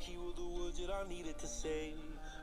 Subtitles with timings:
[0.00, 1.94] he will do what that I needed to say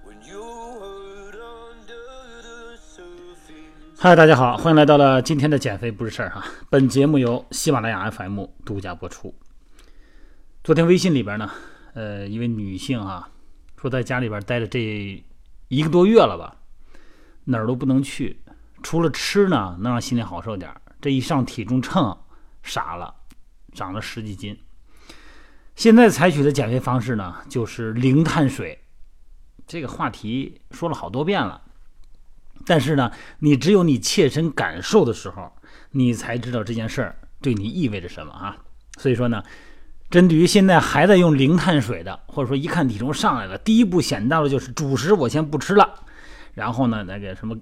[0.03, 3.97] when you heard under the surface。
[3.97, 6.43] 嗨，大家好，欢迎来到了今天的减肥不是事儿哈。
[6.69, 9.33] 本节目由喜马拉雅 FM 独家播出。
[10.63, 11.49] 昨天微信里边呢，
[11.93, 13.29] 呃，一位女性啊，
[13.79, 15.23] 说在家里边待了这
[15.69, 16.57] 一个多月了吧，
[17.45, 18.41] 哪儿都不能去，
[18.83, 20.73] 除了吃呢，能让心里好受点。
[20.99, 22.17] 这一上体重秤，
[22.63, 23.13] 傻了，
[23.73, 24.57] 长了十几斤。
[25.75, 28.79] 现在采取的减肥方式呢，就是零碳水。
[29.67, 31.61] 这个话题说了好多遍了。
[32.65, 35.51] 但是呢，你只有你切身感受的时候，
[35.91, 38.57] 你才知道这件事儿对你意味着什么啊。
[38.97, 39.43] 所以说呢，
[40.09, 46.05] 针对于现在还在用零碳水的，或者说一看体重上来了，第一步想到的就是主食我先不吃了，
[46.53, 47.57] 然后呢，那个什么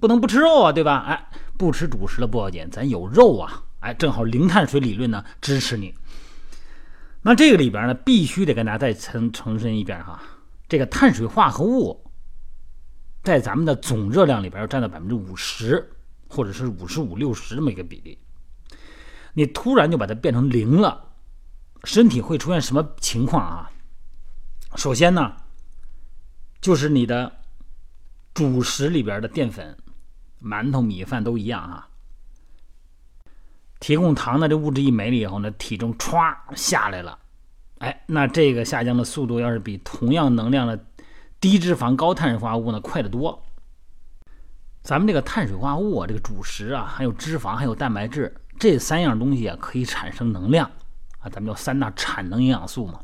[0.00, 1.04] 不能不吃肉啊，对吧？
[1.06, 5.94] 哎，不吃主食了不要紧，咱有肉啊，哎，正好零碳水理论呢支持你。
[7.22, 10.22] 那这个里边呢，必须得跟大家再重重申一遍哈，
[10.68, 12.06] 这个碳水化合物。
[13.22, 15.92] 在咱们的总热量里边要占到百分之五十，
[16.26, 18.18] 或者是五十五六十这么一个比例。
[19.34, 21.12] 你突然就把它变成零了，
[21.84, 23.70] 身体会出现什么情况啊？
[24.76, 25.36] 首先呢，
[26.62, 27.30] 就是你的
[28.32, 29.76] 主食里边的淀粉，
[30.42, 31.89] 馒头、米饭都一样啊。
[33.80, 37.18] 提供糖的这物质一没了以后呢，体重歘下来了。
[37.78, 40.78] 哎，那这个下降的速度要是比同样能量的
[41.40, 43.42] 低脂肪高碳水化合物呢，快得多。
[44.82, 50.70] 咱们这个碳水化合物啊，这个主食啊，还有脂肪，还有蛋白质，这三样东西啊，可以产生能量
[51.20, 53.00] 啊，咱们叫三大产能营养素嘛。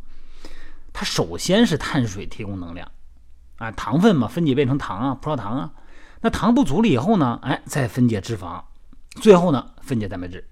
[0.93, 2.91] 它首先是碳水提供能量
[3.57, 5.73] 啊，糖分嘛，分解变成糖啊，葡萄糖啊。
[6.21, 8.63] 那糖不足了以后呢，哎，再分解脂肪，
[9.23, 10.47] 最后呢，分解蛋白质。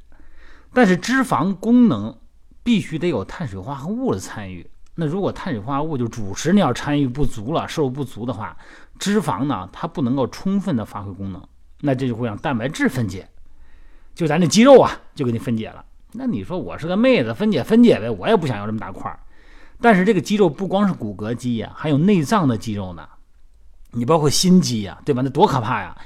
[0.74, 2.14] 但是脂肪功能
[2.62, 4.68] 必须得有碳水化合物的参与。
[4.96, 8.56] 那如果碳水化合物就主食你要参与不足了，摄入不足的话，
[8.98, 11.42] 脂肪呢它不能够充分的发挥功能，
[11.80, 13.28] 那这就会让蛋白质分解，
[14.14, 15.84] 就咱这肌肉啊就给你分解了。
[16.12, 19.18] 那你说我是个妹子，分解分解呗，我也不想要这么大块儿。
[19.80, 23.08] 但是这个肌肉不光是骨骼肌呀，还有内脏的肌肉呢，
[23.90, 25.22] 你包括心肌呀，对吧？
[25.22, 25.96] 那多可怕呀！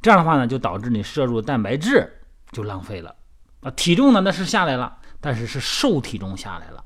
[0.00, 2.10] 这样的话呢，就导致你摄入蛋白质
[2.50, 3.14] 就浪费了
[3.60, 6.84] 啊，体重呢那是下来了，但是是瘦体重下来了。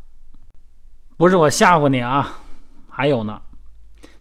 [1.17, 2.39] 不是我吓唬你啊，
[2.89, 3.41] 还有呢，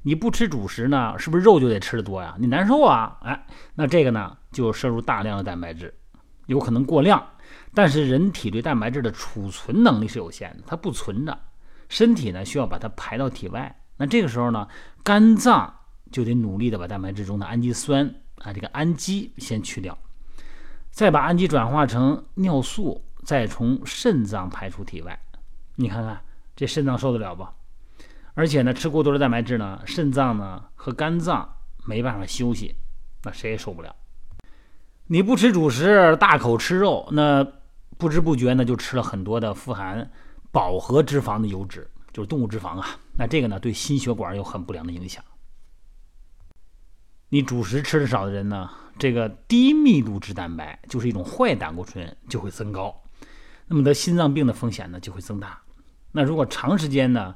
[0.01, 2.35] 你不吃主食呢，是不是肉就得吃的多呀？
[2.37, 5.93] 你难受啊，哎，那这个呢就摄入大量的蛋白质，
[6.45, 7.25] 有可能过量。
[7.73, 11.39] 但是人体对蛋白质的储存能力是有限的，它不存着，
[11.87, 13.73] 身体呢需要把它排到体外。
[13.97, 14.67] 那这个时候呢，
[15.03, 15.73] 肝脏
[16.11, 19.97] 就得努力的把蛋白质中的氨基酸啊，这个氨基先去掉，
[20.91, 25.19] 再把氨基转化成尿素，再从肾脏排出体外。
[25.75, 26.21] 你看看。
[26.53, 27.47] 这肾脏受得了不？
[28.35, 31.55] 而且呢，吃过多的蛋白质呢，肾脏呢和肝脏
[31.87, 32.75] 没办法休息，
[33.23, 33.95] 那谁也受不了。
[35.07, 37.43] 你不吃主食，大口吃肉，那
[37.97, 40.11] 不知不觉呢就吃了很多的富含
[40.51, 42.89] 饱和脂肪的油脂，就是动物脂肪啊。
[43.17, 45.23] 那这个呢对心血管有很不良的影响。
[47.33, 48.69] 你主食吃的少的人呢，
[48.99, 52.93] 这个低密度脂蛋白就是一种坏胆固醇就会增高，
[53.67, 55.57] 那么得心脏病的风险呢就会增大。
[56.11, 57.33] 那如果长时间呢，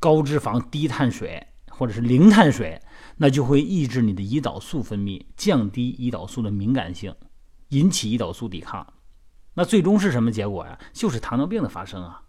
[0.00, 2.80] 高脂肪、低碳水或者是零碳水，
[3.18, 7.14] 那就会抑制你的胰岛素分泌，降低胰岛素的敏感性，
[7.68, 8.94] 引起胰岛素抵抗。
[9.52, 10.78] 那最终是什么结果呀？
[10.94, 12.22] 就是糖尿病的发生啊！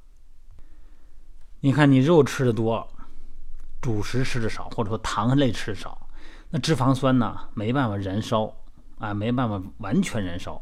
[1.61, 2.85] 你看，你肉吃的多，
[3.81, 6.04] 主食吃的少，或者说糖类吃的少，
[6.49, 8.55] 那脂肪酸呢没办法燃烧
[8.97, 10.61] 啊，没办法完全燃烧。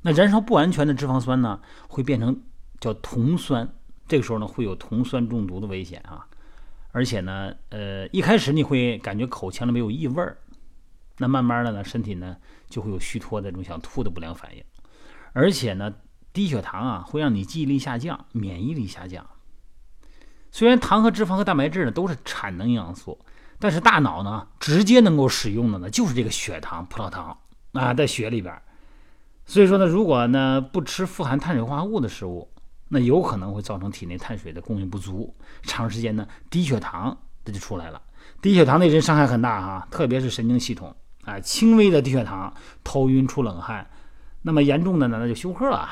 [0.00, 2.42] 那燃烧不完全的脂肪酸呢，会变成
[2.80, 3.68] 叫酮酸。
[4.08, 6.26] 这个时候呢，会有酮酸中毒的危险啊，
[6.90, 10.36] 而且呢，呃，一开始你会感觉口腔里没有异味儿，
[11.18, 12.36] 那慢慢的呢，身体呢
[12.68, 14.64] 就会有虚脱的这种想吐的不良反应，
[15.32, 15.94] 而且呢，
[16.32, 19.24] 低血糖啊会让你记忆力下降，免疫力下降。
[20.50, 23.18] 虽然糖和脂肪和蛋白质呢都是产能营养素，
[23.62, 27.38] 但是大脑呢直接能够使用的呢就是这个血糖、葡萄糖
[27.74, 28.52] 啊，在血里边。
[29.46, 32.50] 所以说呢，如果呢不吃富含碳水化合物的食物，
[32.88, 35.32] 那有可能会造成体内碳水的供应不足，
[35.62, 38.02] 长时间呢低血糖这就出来了。
[38.40, 40.92] 低血糖对人伤害很大哈，特别是神经系统
[41.22, 41.38] 啊。
[41.38, 43.88] 轻微的低血糖，头晕出冷汗，
[44.42, 45.88] 那么严重的呢那就休克了。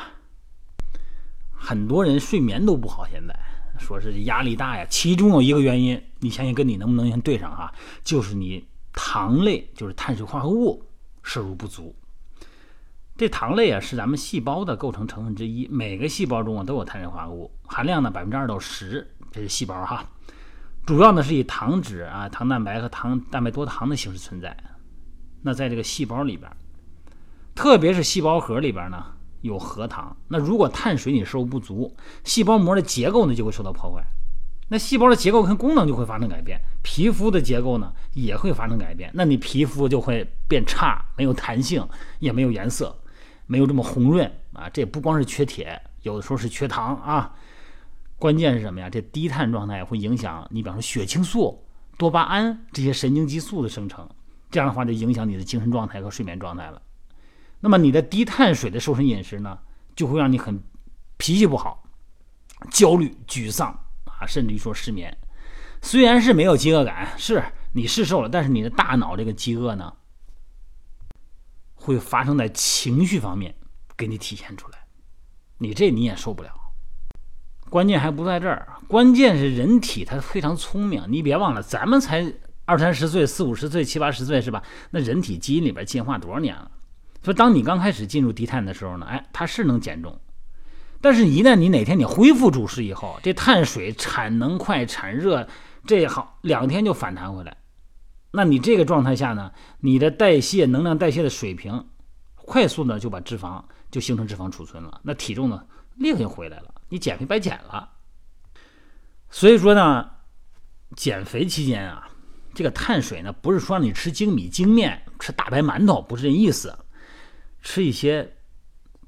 [1.55, 3.33] 很多人睡眠都不好，现在
[3.81, 4.87] 说是压力大呀。
[4.89, 7.73] 其中有一个原因，你相信跟你能不能先对上哈？
[8.05, 10.85] 就是你糖类，就是碳水化合物
[11.23, 11.97] 摄入不足。
[13.17, 20.05] 这糖类啊是咱们细胞的构成成分之一，每个细胞中啊都有碳水化合物含量呢百分之二到十，这是细胞哈。
[20.87, 24.57] 主要呢是以糖脂啊、糖蛋白和糖蛋白多糖的形式存在。
[25.43, 26.51] 那在这个细胞里边，
[27.55, 29.05] 特别是细胞核里边呢
[29.43, 30.17] 有核糖。
[30.29, 31.95] 那如果碳水你摄入不足，
[32.25, 34.05] 细胞膜的结构呢就会受到破坏。
[34.69, 39.11] 那细胞的结构跟功能就会发生改变，皮肤的结构呢也会发生改变。
[39.15, 41.85] 那你皮肤就会变差，没有弹性，
[42.21, 42.97] 也没有颜色，
[43.47, 44.69] 没有这么红润啊。
[44.69, 47.35] 这不光是缺铁，有的时候是缺糖啊。
[48.17, 48.89] 关键是什么呀？
[48.89, 51.65] 这低碳状态会影响你，比方说血清素、
[51.99, 54.09] 多巴胺这些神经激素的生成，
[54.53, 56.81] 这样的话就影响你的精神状态和睡眠状态了。
[57.61, 59.59] 那么你的低碳水的瘦身饮食呢，
[59.95, 60.63] 就会让你很
[61.17, 61.85] 脾气不好、
[62.71, 63.79] 焦虑、沮丧。
[64.19, 65.17] 啊，甚至于说失眠，
[65.81, 67.43] 虽然是没有饥饿感，是
[67.73, 69.91] 你是瘦了，但是你的大脑这个饥饿呢，
[71.75, 73.55] 会发生在情绪方面
[73.97, 74.79] 给你体现出来，
[75.57, 76.53] 你这你也受不了。
[77.71, 82.31] 关键还不在这儿，关键是人体它非常聪明，你别忘了，咱们才
[82.67, 84.63] 二三十岁、四五十岁、七八十岁是吧？
[84.91, 86.71] 那人体基因里边进化多少年了？
[87.23, 90.21] 说当你刚开始进入低碳的时候呢，哎，它是能减重。
[91.03, 95.49] 但是，一旦你哪天你恢复主食以后，这碳水产能快、产热，
[95.87, 97.57] 这好两天就反弹回来。
[98.33, 99.51] 那你这个状态下呢，
[99.81, 101.87] 你的代谢能量代谢的水平，
[102.35, 105.65] 快速呢就把脂肪就形成脂肪储存了，那体重呢
[105.97, 107.89] 立刻就回来了，你减肥白减了。
[109.31, 110.07] 所以说呢，
[110.97, 112.09] 减肥期间啊，
[112.55, 116.79] 这个碳水呢不是说让你吃精米精面、吃大白馒头，不是这意思，
[117.63, 118.37] 吃一些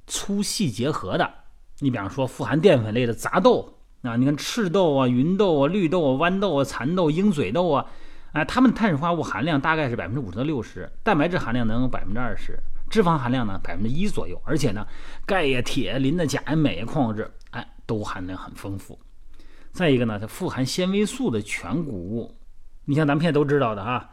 [0.07, 1.31] 粗细结合的。
[1.79, 7.87] 你比方说富含淀粉类的杂豆啊，你看赤豆啊、芸豆啊、绿豆啊、豌豆啊、蚕豆、鹰嘴豆啊，
[8.33, 12.59] 哎，它们碳水化合物含量大概是百分之五十到六十，蛋白质含量能有百分之二十，
[12.89, 14.87] 脂肪含量呢百分之一左右，而且呢，
[15.27, 18.99] 钙呀、铁、磷的钾、镁呀矿物质，哎，都含量很丰富。
[19.73, 22.37] 再一个呢，它富含纤维素的全谷物，
[22.85, 24.11] 你像咱们现在都知道的哈，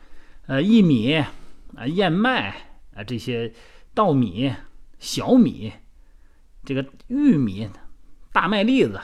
[0.47, 2.50] 呃，薏米啊、燕麦
[2.95, 3.53] 啊这些
[4.00, 4.56] 稻米、
[4.98, 5.74] 小米。
[6.63, 7.69] 这个玉米、
[8.31, 8.98] 大麦粒子，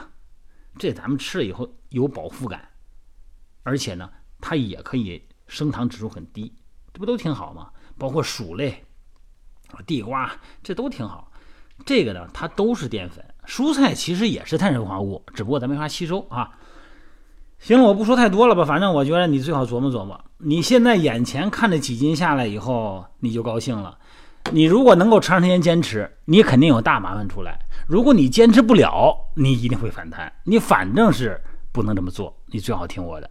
[0.77, 2.69] 这咱们吃了以后有饱腹感，
[3.63, 4.09] 而且呢，
[4.39, 6.53] 它也可以升糖指数很低，
[6.93, 7.71] 这不都挺好吗？
[7.97, 8.85] 包括薯类、
[9.85, 10.31] 地瓜，
[10.63, 11.29] 这都挺好。
[11.85, 13.21] 这个呢，它都是淀粉。
[13.45, 16.57] 蔬菜其实也是碳水化合物，只不过咱没法吸收啊。
[17.59, 20.23] 行了，我不说太多了吧，反正我觉得你最好琢磨琢磨。
[20.37, 23.99] 你现在眼前看着几斤下来以后，你就高兴了。
[24.51, 27.59] 你如果能够长时间坚持，你肯定有大麻烦出来。
[27.87, 30.31] 如果你坚持不了，你一定会反弹。
[30.43, 33.29] 你反正是不能这么做，你最好听我的。